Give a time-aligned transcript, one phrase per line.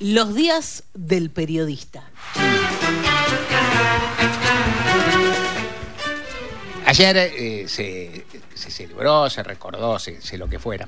[0.00, 2.04] Los días del periodista.
[6.84, 10.86] Ayer eh, se, celebró, se recordó, se, lo que fuera,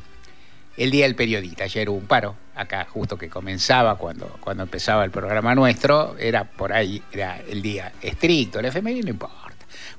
[0.77, 1.65] el Día del Periodista.
[1.65, 6.45] Ayer hubo un paro, acá justo que comenzaba cuando, cuando empezaba el programa nuestro, era
[6.45, 9.49] por ahí, era el día estricto, el FMI no importa.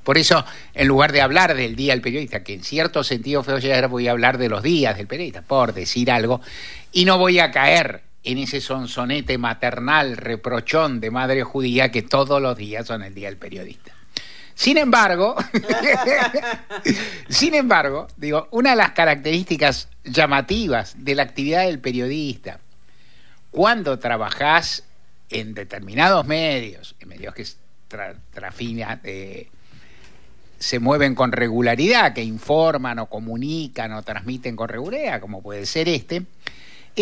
[0.03, 0.45] Por eso,
[0.75, 4.07] en lugar de hablar del Día del Periodista, que en cierto sentido fue ayer, voy
[4.07, 6.41] a hablar de los días del periodista, por decir algo,
[6.91, 12.41] y no voy a caer en ese sonsonete maternal, reprochón de madre judía que todos
[12.41, 13.93] los días son el Día del Periodista.
[14.59, 15.37] Sin embargo,
[17.29, 22.59] sin embargo, digo, una de las características llamativas de la actividad del periodista,
[23.51, 24.83] cuando trabajás
[25.29, 27.45] en determinados medios, en medios que
[29.03, 29.49] eh,
[30.59, 35.87] se mueven con regularidad, que informan o comunican o transmiten con regularidad, como puede ser
[35.87, 36.23] este,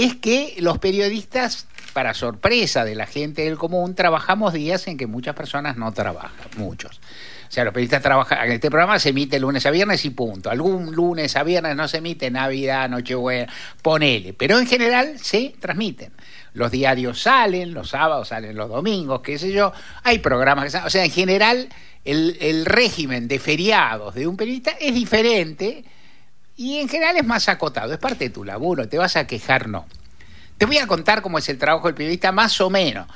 [0.04, 5.08] es que los periodistas, para sorpresa de la gente del común, trabajamos días en que
[5.08, 7.02] muchas personas no trabajan, muchos.
[7.48, 10.52] O sea, los periodistas trabajan, en este programa se emite lunes a viernes y punto.
[10.52, 14.34] Algún lunes a viernes no se emite Navidad, Nochebuena, ponele.
[14.34, 16.12] Pero en general se transmiten.
[16.54, 19.74] Los diarios salen, los sábados salen los domingos, qué sé yo.
[20.04, 20.88] Hay programas que salen.
[20.88, 21.70] O sea, en general
[22.06, 25.86] el, el régimen de feriados de un periodista es diferente
[26.58, 27.94] y en general es más acotado.
[27.94, 29.86] Es parte de tu laburo, te vas a quejar, no.
[30.58, 33.08] Te voy a contar cómo es el trabajo del periodista más o menos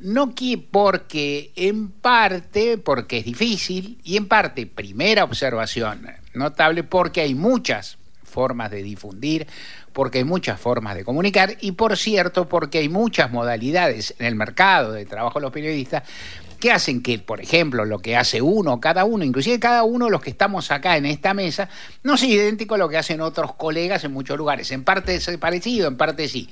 [0.00, 7.20] no que porque en parte porque es difícil y en parte primera observación notable porque
[7.20, 9.46] hay muchas formas de difundir,
[9.92, 14.34] porque hay muchas formas de comunicar y por cierto porque hay muchas modalidades en el
[14.34, 16.04] mercado de trabajo de los periodistas
[16.58, 20.10] que hacen que, por ejemplo, lo que hace uno, cada uno, inclusive cada uno de
[20.10, 21.68] los que estamos acá en esta mesa,
[22.02, 24.70] no sea idéntico a lo que hacen otros colegas en muchos lugares.
[24.72, 26.48] En parte es parecido, en parte sí.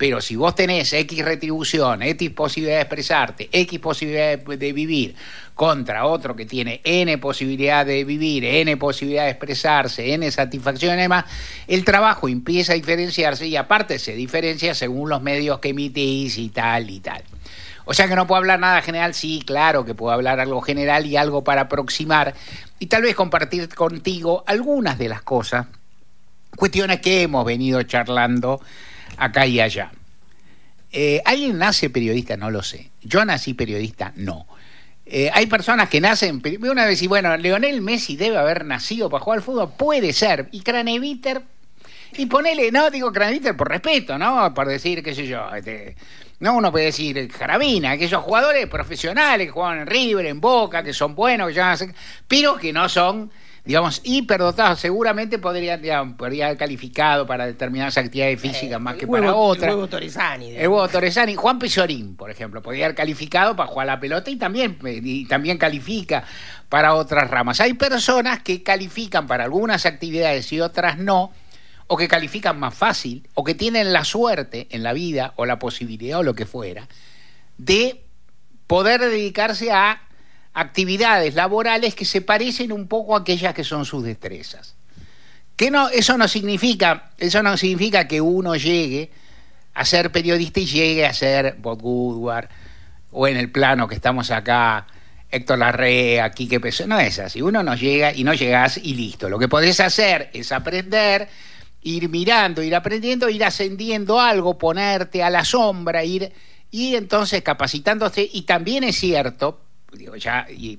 [0.00, 5.14] Pero si vos tenés X retribución, X posibilidad de expresarte, X posibilidad de, vivir,
[5.54, 11.02] contra otro que tiene N posibilidad de vivir, N posibilidad de expresarse, N satisfacción y
[11.02, 11.26] demás,
[11.66, 16.48] el trabajo empieza a diferenciarse y aparte se diferencia según los medios que emitís y
[16.48, 17.22] tal y tal.
[17.84, 21.06] O sea que no puedo hablar nada general, sí, claro que puedo hablar algo general
[21.06, 22.34] y algo para aproximar
[22.78, 25.66] y tal vez compartir contigo algunas de las cosas,
[26.56, 28.60] cuestiones que hemos venido charlando
[29.16, 29.92] acá y allá.
[30.92, 32.36] Eh, ¿Alguien nace periodista?
[32.36, 32.90] No lo sé.
[33.02, 34.46] Yo nací periodista, no.
[35.06, 36.42] Eh, hay personas que nacen.
[36.62, 39.72] Una vez y bueno, Leonel Messi debe haber nacido para jugar al fútbol.
[39.76, 40.48] Puede ser.
[40.52, 41.42] Y Craneviter.
[42.16, 44.52] Y ponele, no digo Craneviter por respeto, ¿no?
[44.52, 45.52] Por decir, qué sé yo.
[45.54, 45.96] Este,
[46.40, 50.94] no, uno puede decir Jarabina, aquellos jugadores profesionales que juegan en River, en Boca, que
[50.94, 51.76] son buenos, que ya
[52.26, 53.30] pero que no son,
[53.62, 54.80] digamos, hiperdotados.
[54.80, 59.68] Seguramente podrían, digamos, podría haber calificado para determinadas actividades físicas eh, más que para otras.
[59.68, 60.56] El huevo Torresani.
[60.56, 61.34] El huevo Torresani.
[61.34, 65.58] Juan Pesorín, por ejemplo, podría haber calificado para jugar la pelota y también, y también
[65.58, 66.24] califica
[66.70, 67.60] para otras ramas.
[67.60, 71.32] Hay personas que califican para algunas actividades y otras no
[71.92, 75.58] o que califican más fácil, o que tienen la suerte en la vida, o la
[75.58, 76.86] posibilidad, o lo que fuera,
[77.58, 78.04] de
[78.68, 80.00] poder dedicarse a
[80.54, 84.76] actividades laborales que se parecen un poco a aquellas que son sus destrezas.
[85.56, 89.10] Que no, eso no significa, eso no significa que uno llegue
[89.74, 92.50] a ser periodista y llegue a ser Bob Woodward,
[93.10, 94.86] o en el plano que estamos acá,
[95.28, 97.42] Héctor Larrea, Quique Peso, no es así.
[97.42, 99.28] Uno no llega y no llegas y listo.
[99.28, 101.28] Lo que podés hacer es aprender
[101.82, 106.32] ir mirando, ir aprendiendo, ir ascendiendo algo, ponerte a la sombra, ir
[106.70, 108.28] y entonces capacitándose.
[108.32, 109.60] Y también es cierto,
[109.92, 110.78] digo, ya y,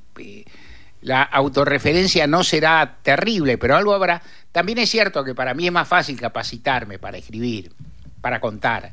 [1.01, 4.21] la autorreferencia no será terrible, pero algo habrá.
[4.51, 7.71] También es cierto que para mí es más fácil capacitarme para escribir,
[8.21, 8.91] para contar,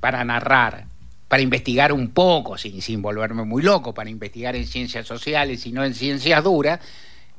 [0.00, 0.86] para narrar,
[1.28, 5.70] para investigar un poco, sin, sin volverme muy loco, para investigar en ciencias sociales y
[5.70, 6.80] no en ciencias duras,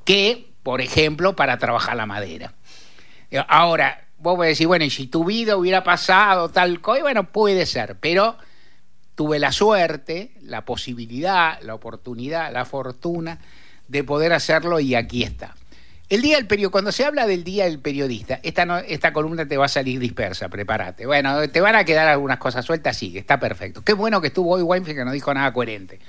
[0.06, 2.54] que, por ejemplo, para trabajar la madera.
[3.50, 7.66] Ahora, vos a decir, bueno, y si tu vida hubiera pasado tal cosa, bueno, puede
[7.66, 8.38] ser, pero
[9.16, 13.40] tuve la suerte, la posibilidad, la oportunidad, la fortuna
[13.88, 15.56] de poder hacerlo y aquí está.
[16.08, 19.58] El día del periodista, cuando se habla del día del periodista, esta, esta columna te
[19.58, 21.08] va a salir dispersa, prepárate.
[21.08, 23.82] Bueno, te van a quedar algunas cosas sueltas, sí, está perfecto.
[23.84, 26.00] Qué bueno que estuvo hoy Weinfeld que no dijo nada coherente.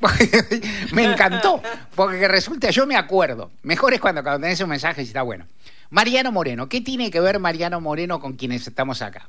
[0.92, 1.62] me encantó,
[1.94, 5.46] porque resulta, yo me acuerdo, mejor es cuando, cuando tenés un mensaje y está bueno.
[5.90, 9.28] Mariano Moreno, ¿qué tiene que ver Mariano Moreno con quienes estamos acá?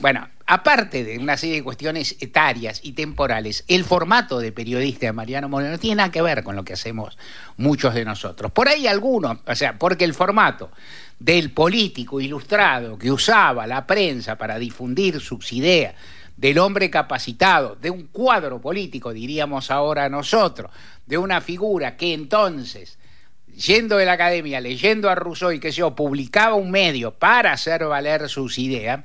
[0.00, 5.12] Bueno, aparte de una serie de cuestiones etarias y temporales, el formato de periodista de
[5.12, 7.16] Mariano Moreno no tiene nada que ver con lo que hacemos
[7.56, 8.52] muchos de nosotros.
[8.52, 10.70] Por ahí algunos, o sea, porque el formato
[11.18, 15.94] del político ilustrado que usaba la prensa para difundir sus ideas
[16.36, 20.70] del hombre capacitado, de un cuadro político, diríamos ahora nosotros,
[21.06, 22.98] de una figura que entonces,
[23.54, 27.86] yendo de la academia, leyendo a Rousseau y que se publicaba un medio para hacer
[27.86, 29.00] valer sus ideas,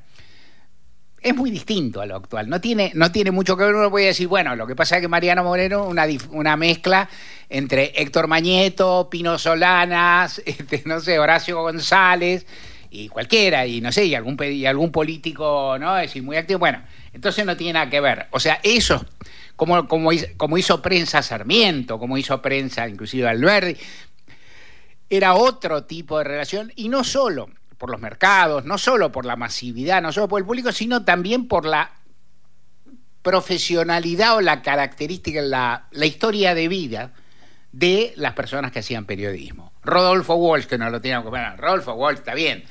[1.21, 2.49] es muy distinto a lo actual.
[2.49, 3.75] No tiene, no tiene mucho que ver.
[3.75, 7.07] Uno puede decir, bueno, lo que pasa es que Mariano Moreno, una, una mezcla
[7.47, 12.45] entre Héctor Mañeto, Pino Solanas, este, no sé, Horacio González
[12.89, 15.95] y cualquiera, y no sé, y algún, y algún político, ¿no?
[15.97, 16.59] Es decir, muy activo.
[16.59, 16.81] Bueno,
[17.13, 18.27] entonces no tiene nada que ver.
[18.31, 19.05] O sea, eso,
[19.55, 23.79] como, como, hizo, prensa Sarmiento, como hizo prensa inclusive Alberti,
[25.09, 29.35] era otro tipo de relación, y no solo por los mercados, no solo por la
[29.35, 31.91] masividad, no solo por el público, sino también por la
[33.21, 37.13] profesionalidad o la característica, la, la historia de vida
[37.71, 39.73] de las personas que hacían periodismo.
[39.83, 42.63] Rodolfo Walsh, que no lo teníamos que ver, Rodolfo Walsh está bien.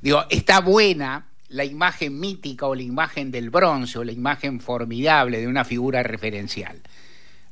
[0.00, 5.40] Digo, está buena la imagen mítica o la imagen del bronce o la imagen formidable
[5.40, 6.80] de una figura referencial.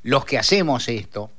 [0.03, 1.31] Los que hacemos esto,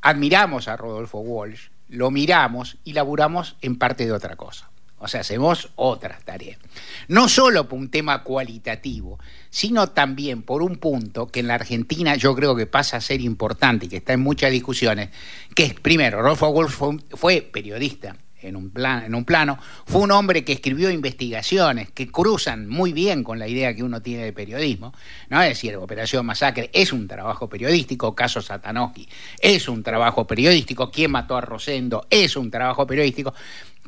[0.00, 4.70] admiramos a Rodolfo Walsh, lo miramos y laburamos en parte de otra cosa.
[4.98, 6.60] O sea, hacemos otras tareas.
[7.08, 9.18] No solo por un tema cualitativo,
[9.50, 13.20] sino también por un punto que en la Argentina yo creo que pasa a ser
[13.20, 15.10] importante y que está en muchas discusiones,
[15.56, 20.00] que es, primero, Rodolfo Walsh fue, fue periodista, en un, plan, en un plano, fue
[20.02, 24.24] un hombre que escribió investigaciones que cruzan muy bien con la idea que uno tiene
[24.24, 24.92] de periodismo,
[25.28, 25.42] ¿no?
[25.42, 29.08] Es decir, Operación Masacre es un trabajo periodístico, caso Satanoski
[29.40, 33.34] es un trabajo periodístico, quién mató a Rosendo es un trabajo periodístico,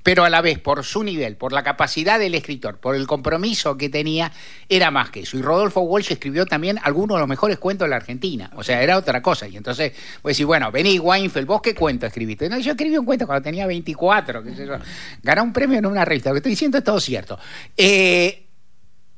[0.04, 3.76] pero a la vez por su nivel, por la capacidad del escritor, por el compromiso
[3.78, 4.30] que tenía,
[4.68, 5.38] era más que eso.
[5.38, 8.82] Y Rodolfo Walsh escribió también algunos de los mejores cuentos de la Argentina, o sea,
[8.82, 9.48] era otra cosa.
[9.48, 12.50] Y entonces, pues decir, bueno, vení Weinfeld, ¿vos qué cuento escribiste?
[12.50, 14.74] No, yo escribí un cuento cuando tenía 24, qué sé yo.
[15.22, 17.38] Gané un premio en una revista, lo que estoy diciendo es todo cierto.
[17.74, 18.43] Eh,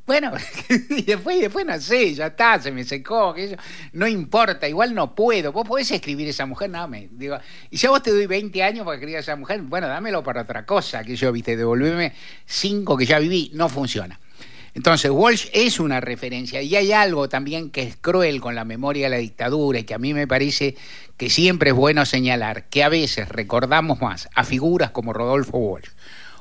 [0.06, 0.32] bueno,
[0.90, 3.56] y después, después no sé, ya está, se me secó, que
[3.92, 5.50] no importa, igual no puedo.
[5.50, 7.36] Vos podés escribir esa mujer, no, me digo,
[7.70, 10.22] y si a vos te doy 20 años para escribir a esa mujer, bueno, dámelo
[10.22, 12.12] para otra cosa, que yo, viste, devolverme
[12.46, 14.20] 5 que ya viví, no funciona.
[14.74, 19.06] Entonces, Walsh es una referencia y hay algo también que es cruel con la memoria
[19.06, 20.76] de la dictadura y que a mí me parece
[21.16, 25.88] que siempre es bueno señalar, que a veces recordamos más a figuras como Rodolfo Walsh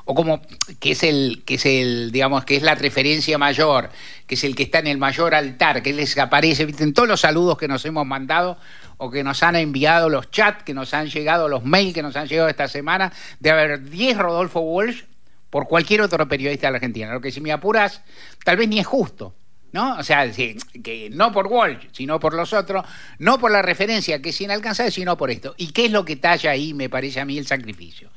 [0.05, 0.41] o como
[0.79, 3.89] que es el que es el digamos que es la referencia mayor,
[4.27, 7.21] que es el que está en el mayor altar, que les aparece en todos los
[7.21, 8.57] saludos que nos hemos mandado
[8.97, 12.15] o que nos han enviado los chats que nos han llegado, los mails que nos
[12.15, 15.03] han llegado esta semana, de haber 10 Rodolfo Walsh
[15.49, 17.11] por cualquier otro periodista de la Argentina.
[17.11, 18.01] Lo que si me apuras,
[18.43, 19.33] tal vez ni es justo.
[19.71, 19.97] ¿No?
[19.97, 22.85] O sea, que no por Walsh, sino por los otros,
[23.19, 25.53] no por la referencia que es inalcanzable, sino por esto.
[25.57, 28.09] ¿Y qué es lo que talla ahí, me parece a mí, el sacrificio?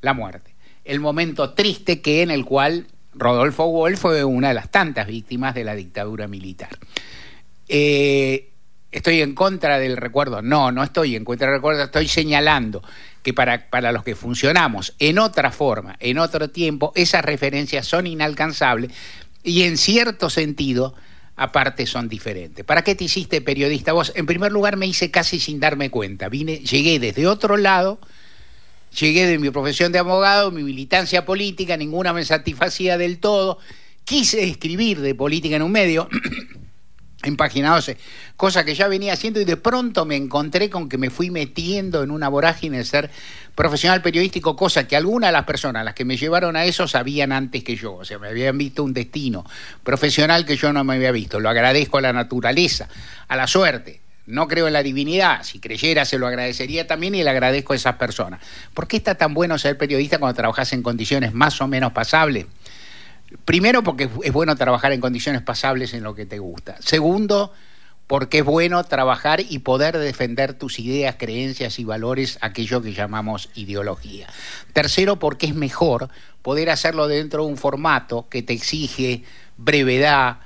[0.00, 0.52] La muerte
[0.84, 5.54] el momento triste que en el cual Rodolfo Wolf fue una de las tantas víctimas
[5.54, 6.70] de la dictadura militar.
[7.68, 8.48] Eh,
[8.90, 10.42] ¿Estoy en contra del recuerdo?
[10.42, 12.82] No, no estoy en contra del recuerdo, estoy señalando
[13.22, 18.06] que para, para los que funcionamos en otra forma, en otro tiempo, esas referencias son
[18.06, 18.92] inalcanzables
[19.42, 20.94] y en cierto sentido,
[21.36, 22.64] aparte son diferentes.
[22.64, 23.92] ¿Para qué te hiciste periodista?
[23.92, 26.28] Vos, en primer lugar, me hice casi sin darme cuenta.
[26.28, 27.98] Vine, llegué desde otro lado
[28.98, 33.58] Llegué de mi profesión de abogado, mi militancia política, ninguna me satisfacía del todo.
[34.04, 36.08] Quise escribir de política en un medio,
[37.22, 37.96] en página 12,
[38.36, 42.02] cosa que ya venía haciendo y de pronto me encontré con que me fui metiendo
[42.02, 43.10] en una vorágine de ser
[43.54, 47.32] profesional periodístico, cosa que algunas de las personas, las que me llevaron a eso, sabían
[47.32, 47.94] antes que yo.
[47.94, 49.46] O sea, me habían visto un destino
[49.82, 51.40] profesional que yo no me había visto.
[51.40, 52.88] Lo agradezco a la naturaleza,
[53.28, 57.22] a la suerte no creo en la divinidad, si creyera se lo agradecería también y
[57.22, 58.40] le agradezco a esas personas.
[58.72, 62.46] ¿Por qué está tan bueno ser periodista cuando trabajas en condiciones más o menos pasables?
[63.44, 66.76] Primero porque es bueno trabajar en condiciones pasables en lo que te gusta.
[66.80, 67.52] Segundo,
[68.06, 73.48] porque es bueno trabajar y poder defender tus ideas, creencias y valores, aquello que llamamos
[73.54, 74.28] ideología.
[74.72, 76.10] Tercero, porque es mejor
[76.42, 79.24] poder hacerlo dentro de un formato que te exige
[79.56, 80.40] brevedad,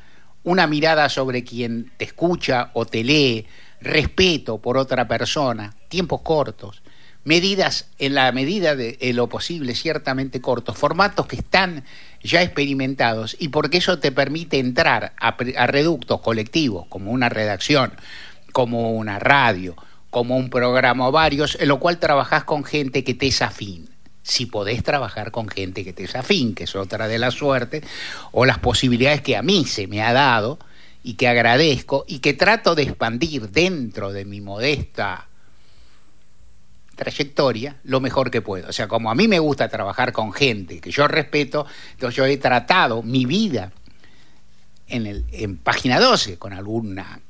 [0.44, 3.46] una mirada sobre quien te escucha o te lee,
[3.80, 6.82] respeto por otra persona, tiempos cortos,
[7.24, 11.84] medidas en la medida de, lo posible ciertamente cortos, formatos que están
[12.22, 17.92] ya experimentados y porque eso te permite entrar a, a reductos colectivos como una redacción,
[18.52, 19.76] como una radio,
[20.10, 23.90] como un programa o varios, en lo cual trabajás con gente que te es afín.
[24.22, 27.84] Si podés trabajar con gente que te es afín, que es otra de las suertes,
[28.32, 30.58] o las posibilidades que a mí se me ha dado
[31.06, 35.28] y que agradezco y que trato de expandir dentro de mi modesta
[36.96, 38.68] trayectoria lo mejor que puedo.
[38.68, 42.26] O sea, como a mí me gusta trabajar con gente que yo respeto, entonces yo
[42.26, 43.70] he tratado mi vida
[44.88, 47.20] en, el, en página 12 con alguna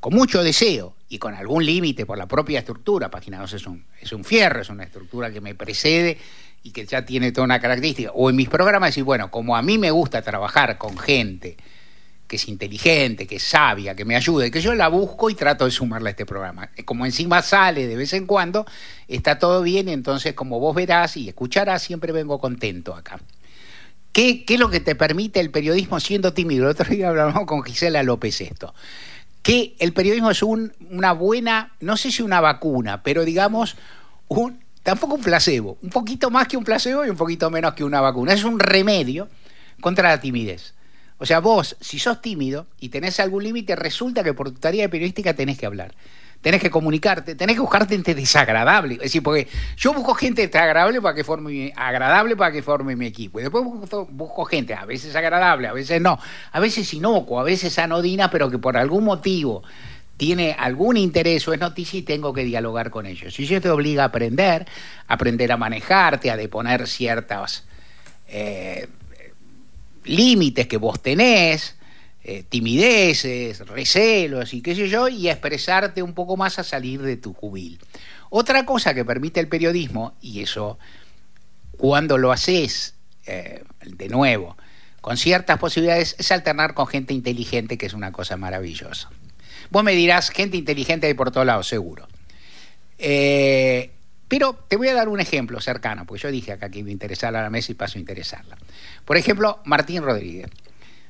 [0.00, 3.84] con mucho deseo y con algún límite por la propia estructura, página 12 es un,
[4.00, 6.18] es un fierro, es una estructura que me precede
[6.64, 9.62] y que ya tiene toda una característica, o en mis programas decir, bueno, como a
[9.62, 11.56] mí me gusta trabajar con gente
[12.30, 15.64] que es inteligente, que es sabia, que me ayude, que yo la busco y trato
[15.64, 16.70] de sumarla a este programa.
[16.84, 18.66] Como encima sale de vez en cuando,
[19.08, 23.18] está todo bien, entonces como vos verás y escucharás, siempre vengo contento acá.
[24.12, 26.66] ¿Qué, ¿Qué, es lo que te permite el periodismo siendo tímido?
[26.66, 28.76] El otro día hablamos con Gisela López esto.
[29.42, 33.74] Que el periodismo es un, una buena, no sé si una vacuna, pero digamos,
[34.28, 37.82] un, tampoco un placebo, un poquito más que un placebo y un poquito menos que
[37.82, 38.34] una vacuna.
[38.34, 39.28] Es un remedio
[39.80, 40.74] contra la timidez.
[41.20, 44.88] O sea, vos, si sos tímido y tenés algún límite, resulta que por tu tarea
[44.88, 45.92] periodística tenés que hablar.
[46.40, 48.94] Tenés que comunicarte, tenés que buscar gente desagradable.
[48.94, 49.46] Es decir, porque
[49.76, 53.38] yo busco gente desagradable para que forme agradable para que forme mi equipo.
[53.38, 53.62] Y después
[54.08, 56.18] busco, gente, a veces agradable, a veces no,
[56.52, 59.62] a veces inocuo, a veces anodina, pero que por algún motivo
[60.16, 63.38] tiene algún interés o es noticia y tengo que dialogar con ellos.
[63.38, 64.66] Y eso te obliga a aprender,
[65.06, 67.64] a aprender a manejarte, a deponer ciertas
[68.26, 68.88] eh,
[70.04, 71.76] límites que vos tenés,
[72.22, 77.16] eh, timideces, recelos y qué sé yo, y expresarte un poco más a salir de
[77.16, 77.78] tu jubil.
[78.28, 80.78] Otra cosa que permite el periodismo, y eso
[81.76, 82.94] cuando lo haces,
[83.26, 84.56] eh, de nuevo,
[85.00, 89.10] con ciertas posibilidades, es alternar con gente inteligente, que es una cosa maravillosa.
[89.70, 92.06] Vos me dirás, gente inteligente de por todos lados, seguro.
[92.98, 93.90] Eh,
[94.30, 96.92] pero te voy a dar un ejemplo cercano, porque yo dije acá que iba a
[96.92, 98.56] interesar a la mesa y paso a interesarla.
[99.04, 100.48] Por ejemplo, Martín Rodríguez.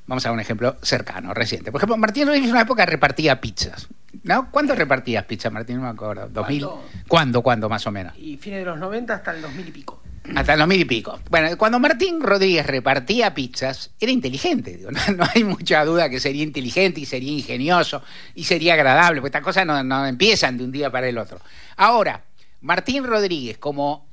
[0.07, 1.71] Vamos a un ejemplo cercano, reciente.
[1.71, 3.89] Por ejemplo, Martín Rodríguez en una época repartía pizzas.
[4.23, 4.51] ¿No?
[4.51, 5.77] ¿Cuándo repartías pizzas, Martín?
[5.77, 6.31] No me acuerdo.
[6.31, 6.81] ¿2000?
[7.07, 7.43] ¿Cuándo?
[7.43, 8.17] ¿Cuándo, más o menos?
[8.17, 10.03] Y fines de los 90 hasta el 2000 y pico.
[10.35, 11.21] Hasta el 2000 y pico.
[11.29, 14.79] Bueno, cuando Martín Rodríguez repartía pizzas, era inteligente.
[14.79, 18.03] Digo, no, no, hay mucha duda que sería inteligente y sería ingenioso
[18.35, 21.39] y sería agradable, porque estas cosas no, no empiezan de un día para el otro.
[21.77, 22.23] Ahora,
[22.61, 24.07] Martín Rodríguez, como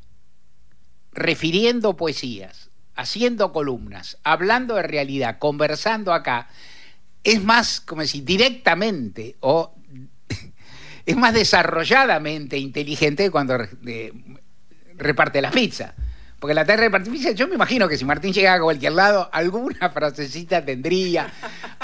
[1.12, 6.48] refiriendo poesías, haciendo columnas, hablando de realidad, conversando acá,
[7.24, 9.74] es más, como decir, directamente o
[11.06, 13.58] es más desarrolladamente inteligente cuando
[14.96, 15.94] reparte las pizzas.
[16.40, 19.28] Porque la tarde de pizza, yo me imagino que si Martín llegaba a cualquier lado,
[19.32, 21.34] alguna frasecita tendría,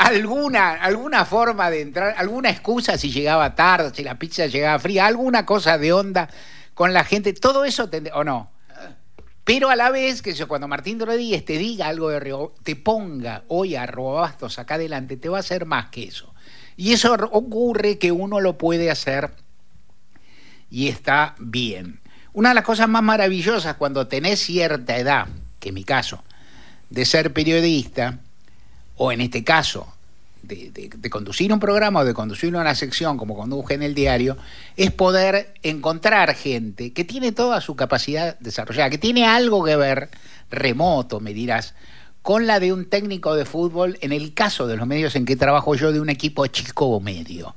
[0.04, 5.06] alguna, alguna forma de entrar, alguna excusa si llegaba tarde, si la pizza llegaba fría,
[5.06, 6.30] alguna cosa de onda
[6.74, 8.52] con la gente, todo eso tendría, o no.
[9.44, 12.76] Pero a la vez, que yo, cuando Martín Rodríguez te diga algo de Río, te
[12.76, 16.34] ponga hoy a Robastos acá adelante, te va a hacer más que eso.
[16.76, 19.32] Y eso ocurre que uno lo puede hacer
[20.70, 22.00] y está bien.
[22.34, 25.28] Una de las cosas más maravillosas cuando tenés cierta edad,
[25.60, 26.24] que en mi caso,
[26.90, 28.20] de ser periodista,
[28.96, 29.93] o en este caso,
[30.44, 34.38] de, conducir un programa o de conducir una sección como conduje en el diario,
[34.76, 40.10] es poder encontrar gente que tiene toda su capacidad desarrollada, que tiene algo que ver,
[40.52, 41.74] remoto, me dirás,
[42.22, 45.36] con la de un técnico de fútbol, en el caso de los medios en que
[45.36, 47.56] trabajo yo, de un equipo chico o medio.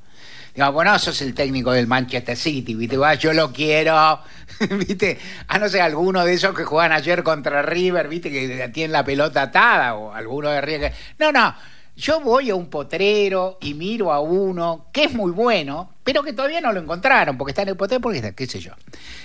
[0.53, 2.97] Digamos, bueno, sos el técnico del Manchester City, ¿viste?
[2.97, 4.19] Va, yo lo quiero,
[4.71, 5.19] ¿viste?
[5.47, 8.31] A no ser alguno de esos que juegan ayer contra River, ¿viste?
[8.31, 10.93] Que tienen la pelota atada, o alguno de River.
[11.19, 11.55] No, no,
[11.97, 16.31] yo voy a un potrero y miro a uno que es muy bueno, pero que
[16.31, 18.71] todavía no lo encontraron, porque está en el potrero, porque está, qué sé yo.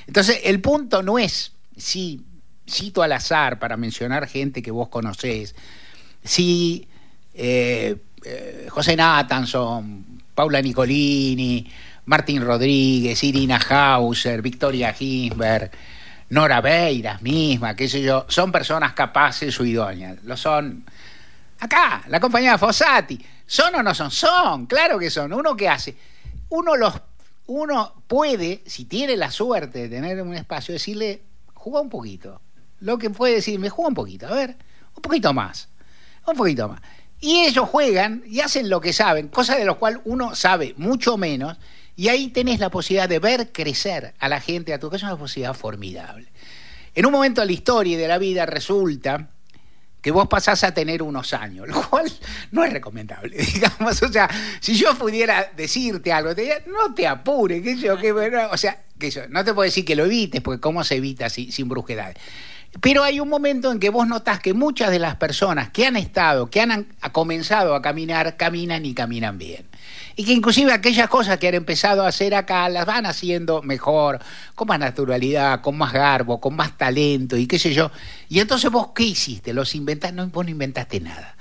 [0.06, 2.24] Entonces, el punto no es, si
[2.68, 5.54] cito al azar para mencionar gente que vos conocés,
[6.24, 6.88] si
[7.34, 11.70] eh, eh, José Nathanson, Paula Nicolini,
[12.06, 15.70] Martín Rodríguez, Irina Hauser, Victoria Ginsberg,
[16.30, 20.24] Nora Beiras misma, qué sé yo, son personas capaces o idóneas.
[20.24, 20.86] Lo son
[21.62, 23.18] acá, la compañía Fossati.
[23.46, 24.10] ¿Son o no son?
[24.10, 25.32] Son, claro que son.
[25.32, 25.96] ¿Uno qué hace?
[26.48, 27.00] Uno los
[27.46, 31.22] uno puede, si tiene la suerte de tener un espacio, decirle,
[31.54, 32.40] juega un poquito.
[32.80, 34.56] Lo que puede decirme, juega un poquito, a ver,
[34.94, 35.68] un poquito más,
[36.26, 36.80] un poquito más.
[37.20, 41.16] Y ellos juegan y hacen lo que saben, cosa de lo cual uno sabe mucho
[41.16, 41.58] menos,
[41.94, 45.12] y ahí tenés la posibilidad de ver crecer a la gente a tu casa, es
[45.12, 46.28] una posibilidad formidable.
[46.94, 49.30] En un momento de la historia y de la vida resulta
[50.02, 52.12] que vos pasás a tener unos años, lo cual
[52.50, 54.02] no es recomendable, digamos.
[54.02, 54.28] O sea,
[54.60, 58.82] si yo pudiera decirte algo, te diría, no te apures, que yo, que, o sea,
[58.98, 62.14] que yo, no te puedo decir que lo evites, porque cómo se evita sin brusquedad.
[62.80, 65.96] Pero hay un momento en que vos notás que muchas de las personas que han
[65.96, 69.66] estado, que han comenzado a caminar, caminan y caminan bien.
[70.16, 74.20] Y que inclusive aquellas cosas que han empezado a hacer acá las van haciendo mejor,
[74.54, 77.90] con más naturalidad, con más garbo, con más talento y qué sé yo.
[78.28, 79.52] Y entonces vos, ¿qué hiciste?
[79.52, 80.16] ¿Los inventaste?
[80.16, 81.36] No, vos no inventaste nada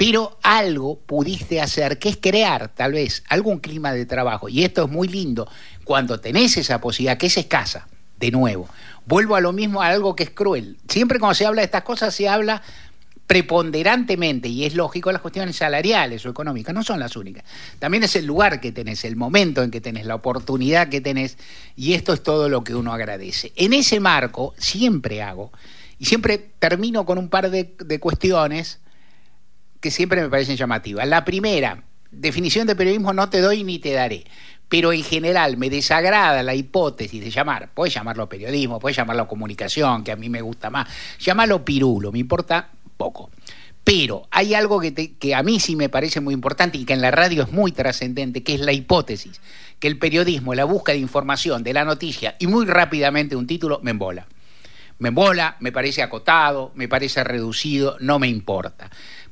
[0.00, 4.48] pero algo pudiste hacer, que es crear tal vez algún clima de trabajo.
[4.48, 5.46] Y esto es muy lindo
[5.84, 7.86] cuando tenés esa posibilidad, que es escasa,
[8.20, 8.68] de nuevo.
[9.06, 10.76] Vuelvo a lo mismo, a algo que es cruel.
[10.88, 12.62] Siempre cuando se habla de estas cosas se habla
[13.26, 17.44] preponderantemente, y es lógico, las cuestiones salariales o económicas, no son las únicas.
[17.78, 21.38] También es el lugar que tenés, el momento en que tenés, la oportunidad que tenés,
[21.76, 23.52] y esto es todo lo que uno agradece.
[23.54, 25.52] En ese marco siempre hago,
[25.96, 28.80] y siempre termino con un par de, de cuestiones
[29.78, 31.06] que siempre me parecen llamativas.
[31.06, 34.24] La primera, definición de periodismo no te doy ni te daré
[34.70, 40.04] pero en general me desagrada la hipótesis de llamar, puedes llamarlo periodismo, puedes llamarlo comunicación,
[40.04, 43.30] que a mí me gusta más, llamarlo pirulo, me importa poco.
[43.82, 47.00] Pero hay algo que, que, a mí sí me parece muy importante y que en
[47.00, 49.40] la radio es muy trascendente, que es la hipótesis,
[49.80, 53.80] que el periodismo, la búsqueda de información, de la noticia y muy rápidamente un título
[53.82, 54.28] me embola.
[55.00, 58.88] Me embola, me parece acotado, me parece reducido, no me importa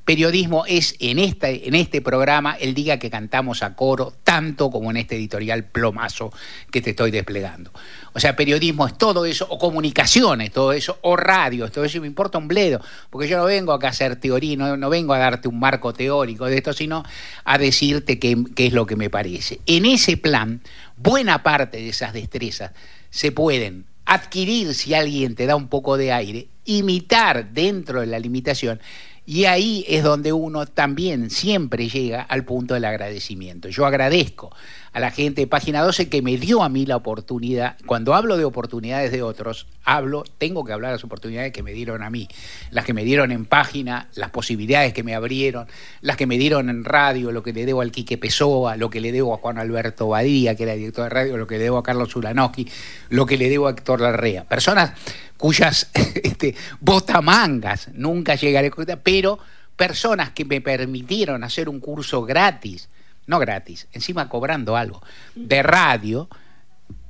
[0.09, 5.17] periodismo es en, este programa el día que cantamos a coro, tanto como en este
[5.17, 6.33] editorial plomazo
[6.73, 7.71] que te estoy desplegando.
[8.15, 12.07] O sea, periodismo es todo eso, o comunicaciones, todo eso, o radio, todo eso, me
[12.07, 15.47] importa un bledo, porque yo no vengo acá a hacer teoría, no, vengo a darte
[15.47, 17.05] un marco teórico de esto, sino
[17.45, 19.61] a decirte qué, qué es lo que me parece.
[19.67, 20.63] En ese plan,
[20.97, 22.73] buena parte de esas destrezas
[23.11, 28.19] se pueden adquirir si alguien te da un poco de aire, imitar dentro de la
[28.19, 28.81] limitación
[29.29, 33.69] y ahí es donde uno también siempre llega al punto del agradecimiento.
[33.69, 34.51] Yo agradezco
[34.91, 37.77] a la gente de Página 12 que me dio a mí la oportunidad.
[37.85, 41.75] Cuando hablo de oportunidades de otros, hablo, tengo que hablar de las oportunidades que me
[41.75, 42.27] dieron a mí,
[42.71, 45.67] las que me dieron en página, las posibilidades que me abrieron,
[46.01, 49.03] las que me dieron en radio, lo que le debo al Quique Pessoa, lo que
[49.03, 51.77] le debo a Juan Alberto Badía, que era director de radio, lo que le debo
[51.77, 52.67] a Carlos Zulanowski,
[53.11, 54.45] lo que le debo a Héctor Larrea.
[54.45, 54.93] Personas
[55.39, 58.71] cuyas este, botamangas nunca llegaré,
[59.03, 59.39] pero
[59.77, 62.89] personas que me permitieron hacer un curso gratis,
[63.27, 65.03] no gratis, encima cobrando algo,
[65.35, 66.29] de radio,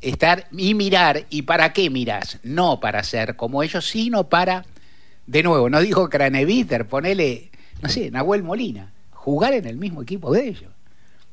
[0.00, 2.38] estar y mirar, ¿y para qué miras?
[2.42, 4.64] No para ser como ellos, sino para,
[5.26, 7.50] de nuevo, no dijo Craneviter, ponele,
[7.81, 10.72] no sé, Nahuel Molina, jugar en el mismo equipo de ellos.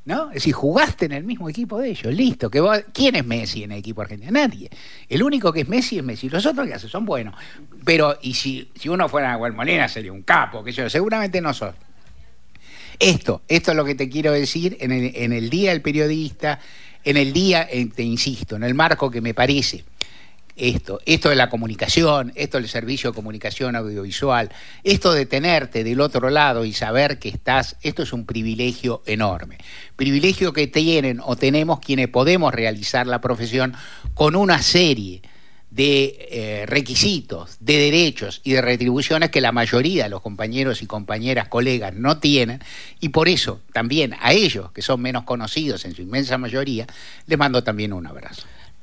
[0.06, 0.30] ¿No?
[0.30, 2.50] Es decir, jugaste en el mismo equipo de ellos, listo.
[2.50, 2.62] Que
[2.94, 4.32] ¿Quién es Messi en el equipo argentino?
[4.32, 4.70] Nadie.
[5.10, 6.30] El único que es Messi es Messi.
[6.30, 7.36] Los otros que hacen son buenos.
[7.84, 11.54] Pero, y si, si uno fuera a Molina sería un capo, que yo, seguramente no
[11.54, 11.74] son.
[12.98, 16.60] Esto, esto es lo que te quiero decir en el, en el Día del Periodista,
[17.04, 19.84] en el día, te insisto, en el marco que me parece
[20.56, 24.50] esto, esto de la comunicación, esto del servicio de comunicación audiovisual,
[24.84, 29.58] esto de tenerte del otro lado y saber que estás, esto es un privilegio enorme.
[29.96, 33.74] Privilegio que tienen o tenemos quienes podemos realizar la profesión
[34.13, 35.22] con una serie
[35.76, 40.86] de eh, requisitos, de derechos y de retribuciones que la mayoría de los compañeros y
[40.86, 42.62] compañeras, colegas no tienen,
[43.02, 46.88] y por eso también a ellos, que son menos conocidos en su inmensa mayoría,
[47.28, 48.44] les mando también un abrazo.